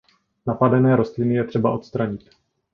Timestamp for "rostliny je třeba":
0.95-1.71